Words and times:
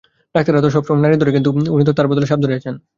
ডাক্তাররা 0.35 0.61
তো 0.61 0.69
সবসময় 0.75 1.01
নাড়ি 1.03 1.17
ধরে 1.21 1.31
কিন্তু 1.31 1.49
উনি 1.75 1.83
তো 1.87 1.93
তার 1.97 2.07
বদলে 2.09 2.27
সাপ 2.27 2.39
ধরে 2.41 2.55
আছেন। 2.55 2.75